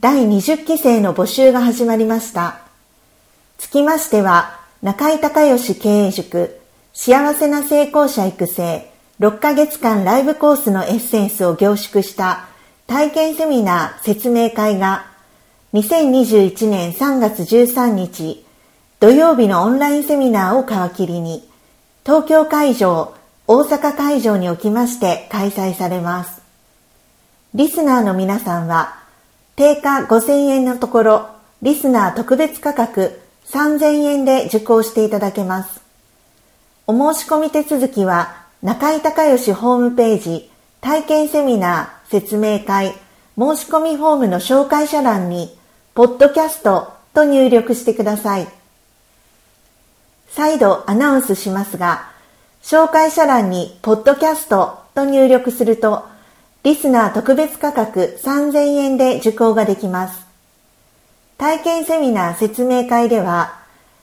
[0.00, 2.60] 第20期生の募集が始まりました。
[3.56, 6.60] つきましては、中井隆義経営塾
[6.92, 12.46] 幸せな成功者育成6ヶ月間ライブコースのエッセンスを凝縮した
[12.86, 15.06] 体験セミナー説明会が
[15.72, 18.46] 2021年3月13日
[19.00, 21.42] 土曜日のオンラインセミナーを皮切りに
[22.06, 23.16] 東京会場、
[23.48, 26.40] 大阪会場におきまして開催されます。
[27.54, 28.97] リスナーの皆さんは
[29.58, 31.28] 定価5000円のところ、
[31.62, 35.80] リスナー特別価格3000円で受講していただけます。
[36.86, 40.48] お申し込み手続きは、中井隆義ホームページ、
[40.80, 42.92] 体験セミナー、説明会、
[43.36, 45.58] 申し込みフォームの紹介者欄に、
[45.92, 48.46] ポッドキャストと入力してください。
[50.28, 52.12] 再度アナウンスしますが、
[52.62, 56.04] 紹介者欄に、ポッドキャストと入力すると、
[56.64, 60.26] リスナー特別価格3000円で受講ができます。
[61.38, 63.58] 体験セミナー説明会では、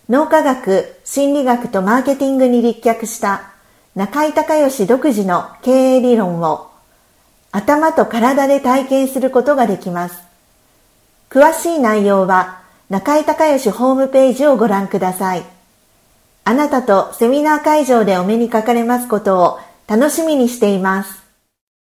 [0.07, 3.51] 脳科学、心理学とマーケティングに立脚した
[3.93, 6.69] 中井隆義独自の経営理論を
[7.51, 10.21] 頭と体で体験することができます。
[11.29, 15.43] 詳しい内容は中井隆義ホームページをご覧ください。
[16.45, 21.24] あなたとセミナー会場でお目にかかれますことを楽しみにしています。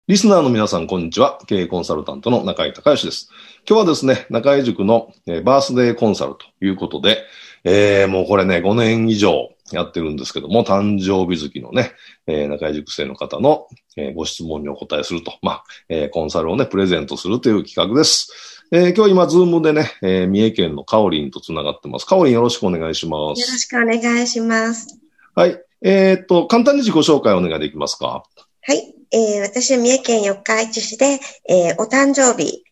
[0.09, 1.39] リスナーの皆さん、こんにちは。
[1.47, 3.29] 経営コンサルタントの中井隆義です。
[3.65, 7.23] 今日はですね、中井塾の、えバースデーコンサルということで、
[7.63, 11.93] えー、もうこれね、5年以上やってるんですけども、誕生日月のね、
[12.27, 18.65] えー、中井塾生の方の、えー、ご質問にお答えすると、まあ、えー、コンサルをね、プレゼントするという企画です。
[18.73, 22.05] えー、今日今、 Zoom でね、えー、三重県のカオリンと繋がってます。
[22.05, 23.39] カオリンよろしくお願いします。
[23.39, 24.99] よろしくお願いします。
[25.33, 25.61] はい。
[25.81, 28.25] えー、っと、簡単に自己紹介お願いできますか？
[28.65, 28.93] はい。
[29.13, 32.63] えー、私は三重県四日市市で、えー、お誕生日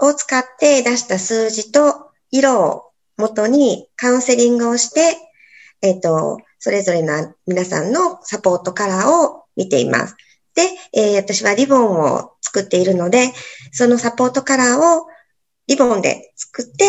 [0.00, 2.82] を使って出した数字と色を
[3.16, 5.16] 元にカウンセリングをして、
[5.80, 10.16] えっ、ー、と、それぞれの皆さんのサポートカラーを見ています。
[10.56, 10.62] で、
[10.92, 13.32] えー、私はリボンを作っているので、
[13.70, 15.06] そのサポートカラーを
[15.68, 16.84] リボンで作って、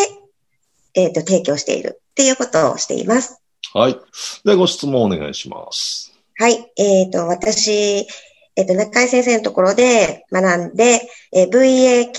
[0.94, 3.40] えっ、ー、と、提供しているっていうことをしています。
[3.72, 3.96] はい。
[4.44, 6.12] で、ご質問お願いします。
[6.36, 6.72] はい。
[6.76, 8.08] えっ、ー、と、私、
[8.56, 12.12] えっ、と、中井先生のところで学んで、えー、VAK っ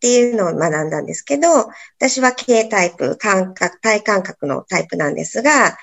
[0.00, 1.48] ていうのを学んだんですけど、
[1.98, 5.76] 私は K タイプ、感覚、体感覚のタイプなんですが、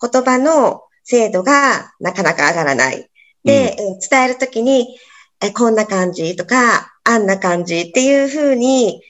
[0.00, 3.08] 言葉の精度がなかなか上がらない。
[3.44, 4.98] で、うん、伝えるときに、
[5.40, 9.02] え、こんな感じとか、あんな感じっていうふうに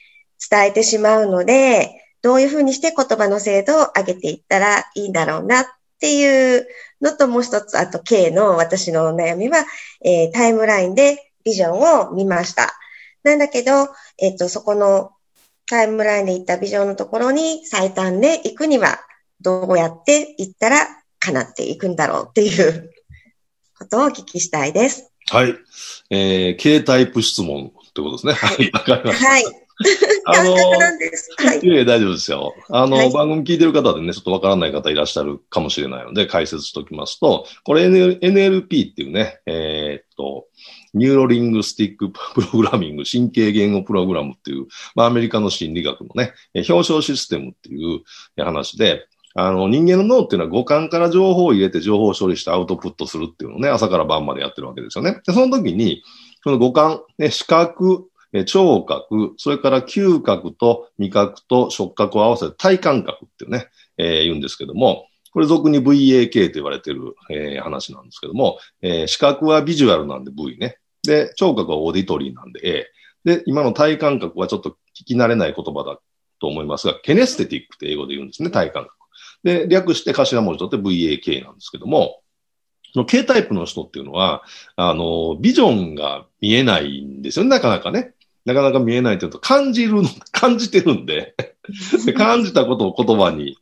[0.50, 5.66] 伝えてしまうので、どういうふうにして言葉の精度を上げていったらいいんだろうなっ
[6.02, 6.66] ていう
[7.00, 9.64] のともう一つ、あと K の私の悩みは、
[10.04, 12.76] えー、タイムラインでビジョンを見ました。
[13.22, 15.12] なんだけど、えっ、ー、と、そこの
[15.66, 18.98] タイムラインで行ったビジョンのところに最短で行くには、
[19.40, 20.88] どうやって行ったら
[21.20, 22.90] 叶っていくんだろうっていう
[23.78, 25.12] ことをお聞きしたいです。
[25.30, 25.54] はい。
[26.10, 28.32] えー、K タイプ質問ってことですね。
[28.32, 28.70] はい。
[28.74, 29.28] わかりました。
[29.30, 29.44] はい。
[30.26, 30.54] あの、
[31.82, 31.84] い。
[31.84, 32.54] 大丈夫ですよ。
[32.68, 40.46] あの、はい、番組聞いてる方でね、ちょっとわからない方いらっしゃるかもしれないので、解説しておきますと、これ NLP っていうね、えー、っと、
[40.94, 48.02] Neuro Linguistic Programming、神経言語プログラムっていう、まあ、アメリカの心理学のね、表象システムっていう
[48.36, 55.20] 話で、あの、人間の脳っていうのは五感から情報を入れて情報を処理してアウトプットするっていうのをね、朝から晩までやってるわけですよね。
[55.26, 56.02] で、その時に、
[56.42, 58.08] その五感、ね、視覚、
[58.46, 63.66] 聴覚、それから嗅覚と味覚と触覚を合わせて体感覚ってね、
[63.98, 70.76] えー、言うんですけども、これ俗に VAK と言われてる、えー、話なんですけども、えー、視覚はビジュアルなんで V ね。
[71.02, 72.86] で、聴覚はオーディトリーなんで A。
[73.24, 75.98] で、今の体感覚はちょっと聞き慣れない言葉だ
[76.40, 78.94] と思いますが、ケネステティックって英語で言うんですね、体感覚。
[79.42, 82.20] で、略して頭文字取って VAK なんですけども、
[82.94, 84.42] の K タイプの人っていうのは、
[84.76, 88.14] あの、ビジョンが見えないんですよね、なかなかね。
[88.44, 91.34] なかなか見えないというと、感じるの、 感じてるんで
[92.04, 93.56] で、 感じたことを言葉に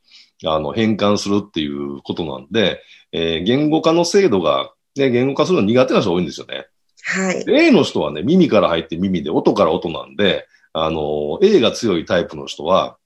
[0.45, 2.81] あの変換するっていうことなんで、
[3.13, 6.67] えー、言語化の精度が、ね、言語化するの苦手な人多いんですよね。
[7.03, 7.45] はい。
[7.49, 12.97] A の人はね、耳から入って耳で、音から音なんで、あの、A が強いタイプの人は、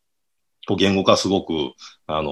[0.76, 1.52] 言語化すごく、
[2.06, 2.30] あの、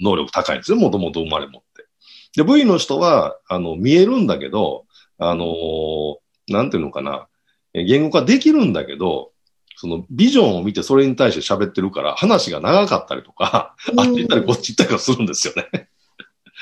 [0.00, 0.76] 能力高いんですよ。
[0.76, 2.42] もともと生まれ持って。
[2.42, 4.86] で、V の人は、あの、見えるんだけど、
[5.18, 7.28] あの、なんていうのかな。
[7.74, 9.32] 言語化できるんだけど、
[9.76, 15.88] そのビジョンを見てそれに対して喋ってるから話が長かったりとか、あっち行ったりこっち行ったりとかするんですよね。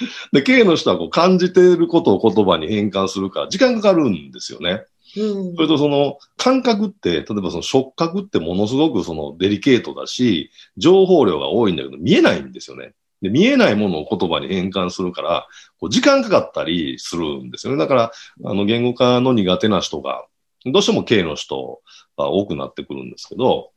[0.33, 4.85] で、K の人はこう感じていることを言葉に変換するから時間かかるんですよね。
[5.17, 12.93] うん、それとその感覚って、例えばその触覚ってものすごくそのデリケートだし、情報量が多いんだけど見えないんですよね。
[13.21, 15.47] で、見えないものを言葉に変換するから、
[15.79, 17.79] こう時間かかったりするんですよね。
[17.79, 18.13] だから、
[18.45, 20.25] あの、言語化の苦手な人が、
[20.67, 21.81] どうしても K の人
[22.17, 23.71] が多くなってくるんですけど、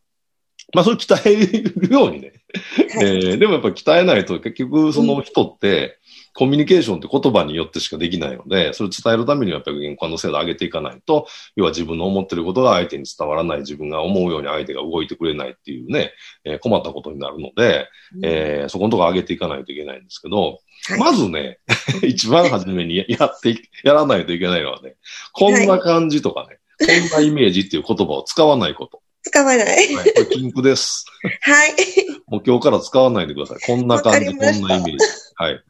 [0.74, 2.34] まあ、それ鍛えるようにね。
[3.02, 6.00] えー、でもやっぱ鍛えないと結局その人って、
[6.36, 16.12] コミュニケーションって言葉によってしかできないので、それを伝えるためにはやっぱり言語化の精度を上げていかないと、要は自分の思ってることが相手に伝わらない、自分が思うように相手が動いてくれないっていうね、
[16.44, 20.60] えー、困ったことになるので、うん、えー、そこのところ上げていかないといけないんですけど、
[20.90, 21.60] はい、まずね、
[22.02, 24.96] 一番初めにやってやらないといけないのはね、
[25.34, 29.02] こんな感じとかね、はい、こんなイメージっていう言葉を使わないこと。
[29.24, 29.96] 使わない。
[29.96, 31.06] はい、これ禁句です。
[31.42, 31.72] はい。
[32.28, 33.60] もう今日から使わないでください。
[33.66, 34.98] こんな感じ、こんなイメージ。
[35.36, 35.64] はい。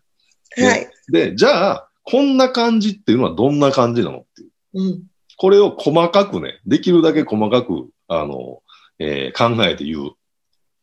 [0.57, 0.87] はい。
[1.09, 4.49] で、じゃあ、こんな感じっていうのはどんな感じなのっていう。
[4.73, 5.03] うん。
[5.37, 8.61] これを細かくね、できるだけ細かく、あの、
[8.99, 10.11] えー、考えて言う。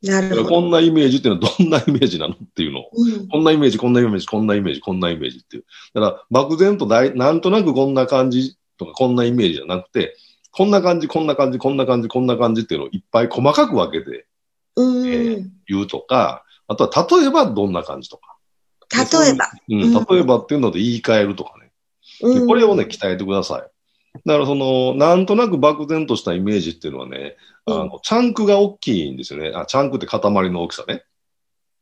[0.03, 0.45] なるほど。
[0.47, 5.65] こんなイメージっていうのはどんなイメージなのっていうのを、うん、こんなイメージ、こんなイメージ、こんなイメージ、こんなイメージっていう。
[5.95, 10.17] だから、漠然とだい、なんとなくこんな感じとか、こんなイメージじゃなくて、
[10.51, 14.27] こんな感じ、こんな感じ、こんな感じ、こんな感じっていうのをいっぱい細かく分けて、
[14.77, 18.37] うんえー、言うとか、あとは例えばどんな感じとか。
[18.93, 19.51] 例えば。
[19.69, 21.71] うん、例えばっていうので言い換えるとかね。
[22.23, 23.63] うん、これをね、鍛えてください。
[24.25, 27.37] だからその、なんとなく漠然としたイメージっていうのはね、
[27.67, 29.53] あの、チャンクが大きいんですよね。
[29.55, 31.05] あ、チャンクって塊の大きさね。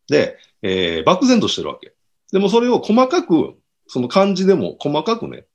[0.08, 1.94] で、えー、漠然としてるわけ。
[2.32, 3.54] でもそれを細かく、
[3.86, 5.46] その漢字でも細かくね、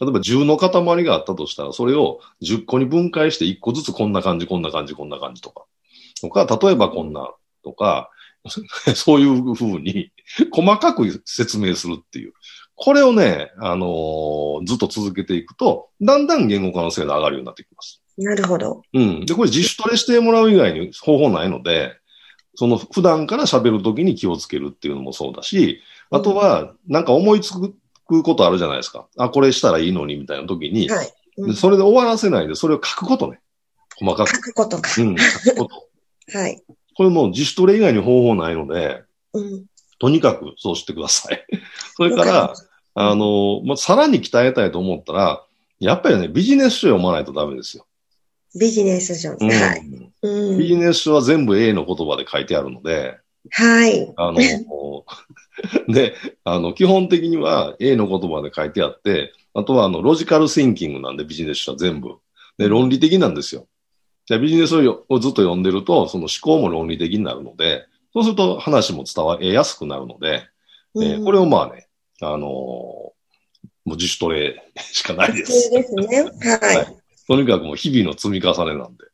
[0.00, 5.64] 例えば10の塊があったとしたら、それを10個に分解して1個ずつこんな感じ、こんな感じ、こんな感じとか。
[6.20, 7.32] とか、例えばこんな
[7.64, 8.10] とか、
[8.94, 10.10] そういうふうに
[10.50, 12.32] 細かく説明するっていう。
[12.74, 18.02] これをね、あのー、ずっと続けていくと、だんだん言語化の精度上がるようになってきます。
[18.18, 18.82] なるほど。
[18.92, 19.26] うん。
[19.26, 21.92] で、これ自主トレしてもらう以外に方法ないので、
[22.54, 25.80] その普段から喋るときに気をつけるっていうのもそうだし、
[26.10, 27.74] あとは、なんか思いつく
[28.22, 29.06] ことあるじゃないですか。
[29.16, 33.40] あ、これしたらいいのにみたいな時に、はいうん、それで終わらせないで、それを書くことね。
[33.96, 34.36] 細かく。
[34.36, 34.90] 書くことか。
[35.00, 35.88] うん、書くこと。
[36.38, 36.62] はい。
[36.94, 39.64] これもう自主トレ以外に方法ないので、うん、
[39.98, 41.46] とにかくそうしてください。
[41.96, 42.54] それから、
[42.94, 45.44] あの、まあ、さらに鍛えたいと思ったら、
[45.80, 47.86] やっぱりね、ビジネス書読まないとダメですよ。
[48.58, 49.82] ビジネス書、うん、はい、
[50.22, 50.58] うん。
[50.58, 53.16] ビジネス書は全部 A の言葉で書いてあるので、
[53.50, 54.12] はい。
[54.16, 55.04] あの、
[55.88, 62.16] で、あの、基本的には A の言葉で書いてあって、あとはあの、ロジカルシンキングなんでビジネス書は全部。
[62.58, 63.66] で、論理的なんですよ。
[64.26, 64.78] じゃビジネスを
[65.18, 70.44] ずっと読んでると、その思考も論理的になるので、そうすると話も伝わりやすくなるので、
[70.94, 71.88] うん、えー、これをまあね、
[72.20, 73.14] あのー、も
[73.86, 75.70] う自主トレしかないです。
[75.70, 76.22] ですね。
[76.22, 76.76] はい。
[76.76, 76.96] はい、
[77.26, 79.04] とにかくもう日々の積み重ねなんで。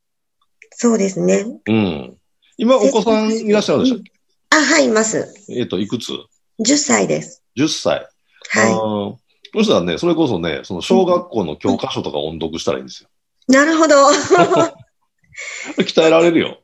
[0.70, 1.46] そうですね。
[1.66, 2.16] うん。
[2.58, 4.17] 今、お子さんいらっしゃるんでしたっけ？
[4.50, 5.34] あ、はい、います。
[5.48, 6.12] えっ、ー、と、いくつ
[6.60, 7.42] ?10 歳です。
[7.56, 8.08] 10歳。
[8.50, 9.18] はい。
[9.52, 13.08] そしたらね、それこそね、その小学校の教科書とか音読したらいいんですよ。
[13.48, 13.94] なるほど。
[15.78, 16.58] 鍛えられるよ。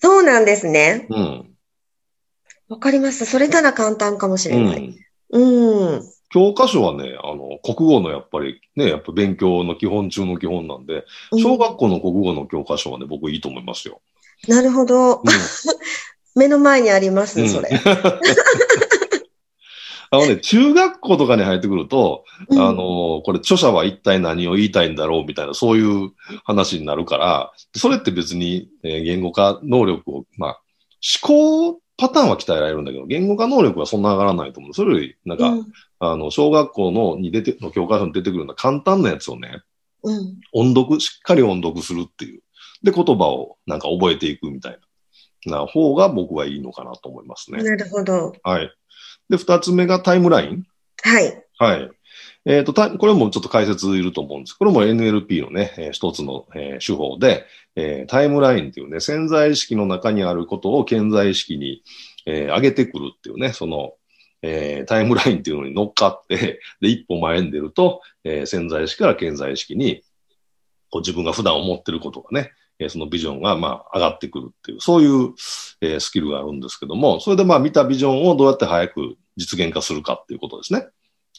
[0.00, 1.06] そうなんですね。
[1.10, 1.56] うん。
[2.68, 3.26] わかりました。
[3.26, 4.98] それなら簡単かもしれない。
[5.30, 5.94] うん。
[5.94, 14.02] うん教科書はね、あの、国語のやっぱりね、やっぱ勉強の基本中の基本なんで、小学校の国語の教科書はね、僕いいと思いますよ。
[14.46, 15.16] なるほど。
[15.16, 15.24] うん、
[16.38, 17.68] 目の前にあります、それ。
[20.10, 26.12] あのね、中学校とかに入ってくると、うん、あの、これ著者は一体何を言いたいんだろうみたいな、そういう
[26.44, 30.60] 話になるから、それって別に、えー、言語化能力を、まあ、
[31.22, 34.74] 思考パターンは鍛えられるんだけど、言語化能力はそんな上がらないと思う。
[34.74, 35.66] それより、なんか、うん、
[35.98, 39.62] あの、小学校のに出て、の教科書に出てくるような簡単なやつをね、
[40.04, 42.42] うん、音読、しっかり音読するっていう。
[42.82, 44.78] で、言葉をなんか覚えていくみたいな。
[45.46, 47.62] な方が僕はいいのかなと思いますね。
[47.62, 48.32] なるほど。
[48.42, 48.72] はい。
[49.28, 50.64] で、二つ目がタイムライン。
[51.02, 51.44] はい。
[51.58, 51.90] はい。
[52.44, 54.54] えっ、と、たこれもちょっと解説いると思うんです。
[54.54, 57.44] これも NLP のね、えー一つの、えー手法で、
[57.76, 61.82] えータイムラインっていうね、潜在意識の中にあることを潜在意識に、
[62.26, 63.92] えー上げてくるっていうね、その、
[64.42, 70.02] えータイムラインっていうのに乗っかって、 で、一歩前に出ると、えー潜在意識から潜在意識に、
[70.90, 75.34] こう自分が普段思ってることがね、えーそのビジョンがまあ上がってくるっていう、そういう、
[75.80, 80.86] えースキルがあるんですけども、それでまあ見たビジョンをどうやって早く実現化するかっていうことですね。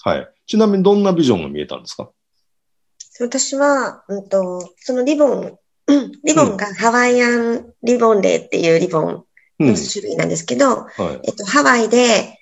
[0.03, 0.29] はい。
[0.47, 2.09] ちなみにどんなビジョンが見えたんですか？
[3.19, 9.25] 私は、うんと、そのリボン、う んリボンがハワイアンリボンレイっていうリボン
[9.59, 9.75] うんの。
[9.75, 10.87] 種類なんですけど、はい。
[11.27, 12.37] えっと、ハワイで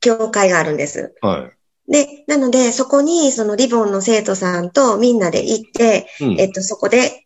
[0.00, 1.14] 教会があるんです。
[1.20, 1.50] は
[1.88, 1.92] い。
[1.92, 6.40] で、なので、そこにそのリボンの生徒さんとみんなで行って、うん。
[6.40, 7.23] えっと、そこで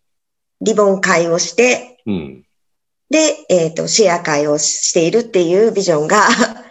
[0.61, 2.45] リボン会をして、うん。
[3.11, 6.21] で、えっと、シェア会をしているっていうビジョンが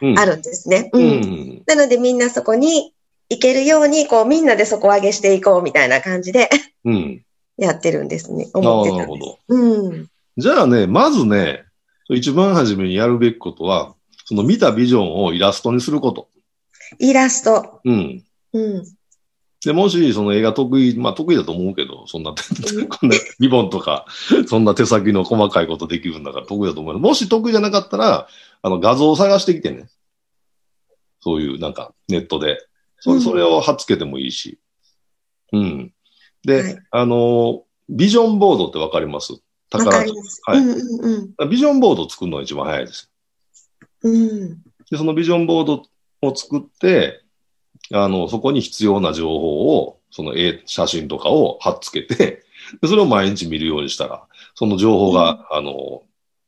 [0.01, 0.89] うんあるんですね。
[0.93, 1.63] ううんん。
[1.65, 2.93] なので、みんなそこに
[3.29, 6.49] 行けるように、こう、みんなで底上げしていこうみたいな感じで
[6.85, 7.23] うん。
[7.57, 8.49] やってるんですね。
[8.53, 9.07] あ思ってたんです。
[9.07, 9.39] るほど。
[9.47, 10.07] うん。
[10.37, 11.63] じゃあね、まずね、
[12.09, 16.29] 一番初めにやるべきことは、その見たビジョンをイラストにすること。
[16.99, 17.81] イラスト。
[17.83, 18.23] うん。
[18.53, 18.96] うん。
[19.65, 22.33] で、もし、その映画得意、まあ得意だと思うけど、そんな、
[22.89, 24.05] こんなリボンとか、
[24.47, 26.99] そんな手先の細かいことできるんだから得意だと思う。
[26.99, 28.27] もし得意じゃなかったら、
[28.61, 29.89] あの画像を探してきてね。
[31.21, 32.57] そういう、なんか、ネットで。
[32.99, 34.59] それそれを貼っつけてもいいし。
[35.51, 35.93] うん。
[36.43, 39.33] で、はいあの、ビジョンボードってわかります？
[39.33, 40.41] わ宝かります。
[40.45, 41.49] はいうんうんうん。
[41.49, 43.11] ビジョンボードを作るのが一番早いです。
[44.03, 44.61] うん。
[44.89, 45.83] で、そのビジョンボード
[46.21, 47.23] を作って、
[47.93, 52.43] あの、そこに必要な情報を、その絵、写真とかを貼っつけて、
[52.81, 54.23] でそれを毎日見るようにしたら、
[54.55, 56.03] その情報が、あの、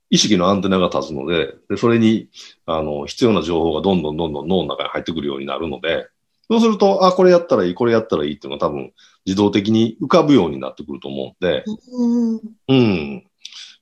[0.09, 2.29] 意識のアンテナが立つので、で、それに、
[2.65, 6.07] あの、必要な情報がどんどんどんどん脳の中に入ってくるようになるので、
[6.49, 8.91] そうすると、あ、これやったらいい、これやったらいいっていうのが多分
[9.25, 12.41] 自動的に浮かぶようになってくると思うんで、うん。
[12.69, 13.23] うん。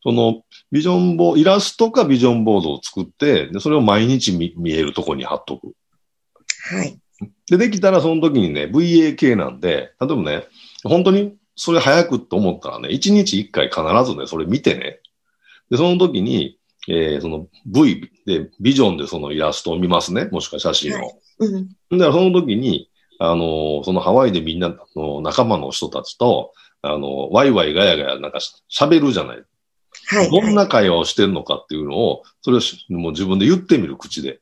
[0.04, 5.74] その、ビジョンボイラストかビジョンボードを作って、で、それを毎日見見えるとこに貼っとく。
[6.70, 7.00] はい。
[7.50, 10.48] で、できたらその時にね、VAK なんで、例えばね、
[10.84, 15.00] 本当にそれ早くって思ったらね、1日1回必ずね、それ見てね。
[15.70, 16.58] で、その時に、
[16.89, 20.25] えーその V で、ビジョンでそのイラストを見ますね。
[20.32, 21.00] もしくは写真を。
[21.00, 21.68] はいうん。
[21.92, 22.89] だからその時に、
[23.20, 28.39] あのーそのハワイでみんなの仲間の人たちと、あのーワイワイガヤガヤなんか
[28.72, 29.44] 喋るじゃない。
[30.10, 30.30] はい。
[30.30, 34.39] どんはいな会話をしてるのかっていうのを、それをしもう自分で言ってみる口で。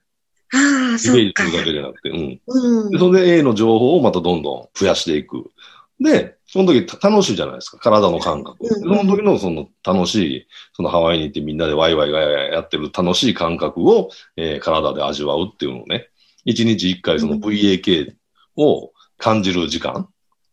[0.54, 1.44] ああ、イメそうかージす。
[1.44, 2.42] るだけじゃなくて、うん。
[2.48, 3.00] うんで、。
[3.00, 5.52] それで A の情報をまたどんどん増やしていく。
[6.00, 8.58] で、その時た楽しいじゃないですか、体の感覚。
[8.62, 16.10] うんでその時のその楽しい、そのハワイに行ってみんなでワイワイガヤガヤやってる楽しい感覚を、えー体で味わうっていうのをね、
[16.46, 18.14] 1日1回その VAK
[18.58, 20.08] を感じる時間、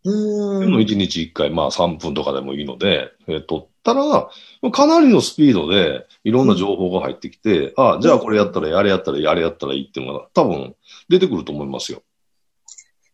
[0.04, 0.60] うん。
[0.60, 4.30] でも1日1回、まあ3分とかでもいいので、えー取ったら、
[4.70, 10.74] かなりのスピードでいろんな情報が入ってきて、あじゃあこれやったらあれやったらあれやったらいいっていうのが多分
[11.08, 12.02] 出てくると思いますよ。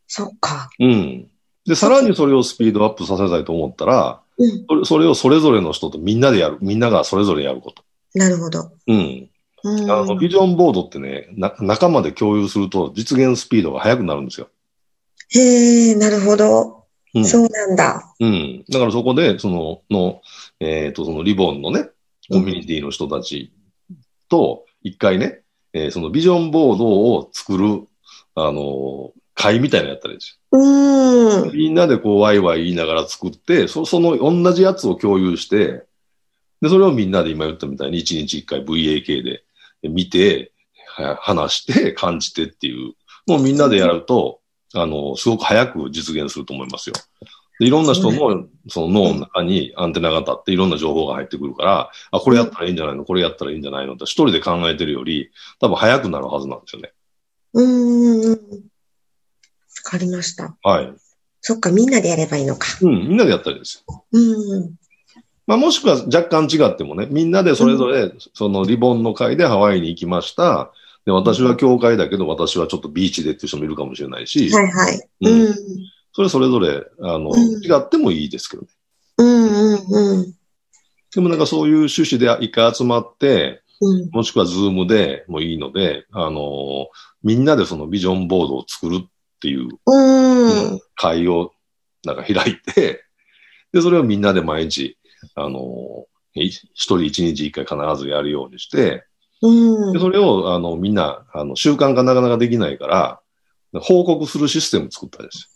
[0.06, 0.70] そっか。
[0.78, 1.28] うん。
[1.66, 4.64] で、さらにそれをスピードアップさせたいと思ったら、うん。
[4.66, 6.58] それそれをそれぞれの人とみんなでやる。
[6.60, 7.82] みんながそれぞれやること。
[8.14, 8.70] なるほど。
[8.86, 9.28] うん。
[9.64, 9.90] うん。
[9.90, 14.48] あの、ビジョンボードってね、な仲間で共有すると実現スピードが速くなるんですよ。
[15.30, 16.77] へえ、なるほど。
[17.14, 17.24] うん。
[17.24, 18.14] そうなんだ。
[18.20, 18.64] うん。
[18.68, 20.20] だからそこで、その、の、
[20.60, 21.90] えっ、と、そのリボンのね、
[22.30, 23.52] コミュニティの人たち
[24.28, 27.86] と、一回ね、えーそのビジョンボードを作る、
[28.34, 31.46] あの、会みたいなのやったらいいですうよ。
[31.46, 31.52] ん。
[31.52, 35.84] みんなでこう、ワイワイ言いながら作って、そその同じやつを共有して、
[36.60, 39.44] で、それをみんなで今言ったみたいに1日1回 VAK で
[39.88, 40.52] 見て、
[40.86, 42.94] は話して、感じてっていう
[43.28, 44.40] のをみんなでやると、
[44.74, 46.94] あの、すごく早く実現すると思いますよ。
[47.58, 53.04] でいろんな人のその脳の中にアンテナが立っていろんな情報が入ってくるから、あ、これやったらいいんじゃないの？
[53.04, 53.94] これやったらいいんじゃないの？
[53.94, 56.92] って一人で考えてるより、多分早くなるはずなんですよね。
[57.54, 58.30] うん。
[58.30, 58.36] わ
[59.82, 60.56] かりました。
[60.62, 60.92] はい。
[61.40, 62.66] そっか、みんなでやればいいのか。
[62.82, 64.04] うん、みんなでやったらいいですよ。
[64.12, 64.74] うん。
[65.46, 70.70] まあ、もしくは若干違ってもね、みんなでそれぞれ、そのリボンの会でハワイに行きました。
[71.08, 75.08] で、私は教会だけど、私はちょっとビーチでっていう人もいるかもしれないし、はいはい。
[75.22, 75.54] ううんん。
[76.12, 78.68] それそれぞれ、あの、うん違ってもいいですけどね。
[79.16, 80.34] うんうんうん。
[81.14, 84.10] でもなんかそういう趣旨で一回集まって、うん。
[84.10, 86.88] もしくは Zoom でもいいので、あの、
[87.22, 89.08] みんなでそのビジョンボードを作るっ
[89.40, 90.80] ていううん。
[90.94, 91.52] 会を
[92.04, 93.02] なんか開いて、
[93.72, 94.98] で、それをみんなで毎日、
[95.34, 99.06] あの、一人一日一回必ずやるようにして、
[99.42, 100.00] うんで。
[100.00, 103.20] それを、あの、みんな、あの、習慣化なかなかできないから、
[103.80, 105.50] 報告するシステム作ったんです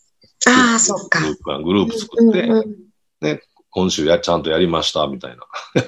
[0.47, 0.55] よ。
[0.55, 1.21] ああ、そっか。
[1.21, 3.39] グループがグループ作って、うんうん
[3.75, 5.47] 今週や、ちゃんとやりました、みたいな。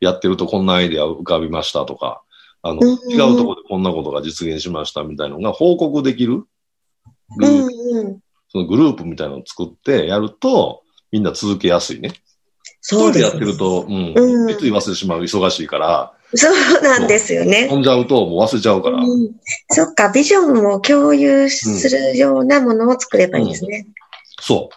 [0.00, 2.22] やってるとこんなアイデア浮かびましたとか、
[2.62, 6.44] あの、うんうん違うところでこんなことが実現しましたみたいなのが報告できる
[7.36, 8.20] グうループ、んうん。
[8.48, 12.12] そのグループみたいなのを作ってやると、みんな続けやすいね。
[12.80, 17.68] そうでやってると、うん、うんつい忘れてしまう、忙しいから、そうなんですよね。
[17.68, 19.30] 飛んじゃうともう忘れちゃうから、うん
[19.70, 23.86] そっか、ビジョンを共有するようなものを作ればいいんですね。
[24.40, 24.70] そ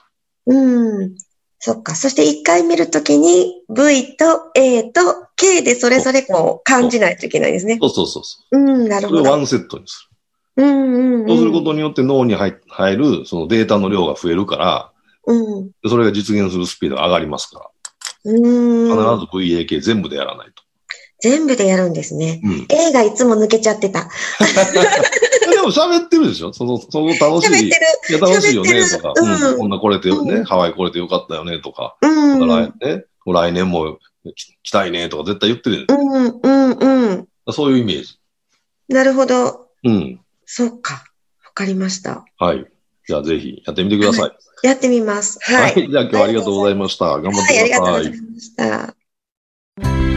[0.46, 1.18] うん。
[1.60, 1.96] そっか。
[1.96, 5.02] そして一回見るときに V と A と
[5.36, 7.88] K でそれぞれこう感じないといけないですねう。。
[7.88, 8.58] そうそうそうそう。
[8.58, 9.20] うん、なるほど。
[9.20, 10.10] それをワンセットにす
[10.58, 11.30] うんうんる。
[11.30, 11.54] そうするうん。
[11.54, 14.92] ことによって脳に入入るそのデータの量が増えるから、
[15.26, 15.68] うん。
[15.68, 17.70] でそれが実現するスピードが上がりますから、
[18.26, 18.40] うん。
[18.40, 20.64] 必ず VAK 全部でやらないと。
[21.20, 22.42] 全部でやるんですね。
[22.44, 22.66] うん。
[22.70, 24.10] A がいつも抜けちゃってた。
[25.50, 26.54] でも喋ってるでしょ？
[26.54, 27.28] その、その楽しい。
[27.28, 27.42] 喋っ
[28.06, 32.10] ていや、楽しいよね、とか、うんうん、こんな来れてよね、うんハワイ来れてよかったよね、とか、る。
[32.10, 32.48] うん。
[32.48, 33.98] 来ね、来年も
[34.36, 37.28] 来来たいね、とか絶対言ってるうん、うん、うん。
[37.52, 38.20] そういうイメージ。
[38.90, 39.68] なるほど。
[39.84, 40.20] うん。
[40.46, 40.94] そっか。
[41.46, 42.26] わかりました。
[42.38, 42.66] はい。
[43.08, 44.32] じゃあぜひやってみてください。
[44.68, 45.40] やってみます。
[45.42, 45.62] は。
[45.62, 45.90] はいい。
[45.90, 47.06] じゃあ今日はありがとうございました。
[47.06, 48.12] 頑張っはい、ありてくださいがとうござい。
[48.12, 50.17] ました。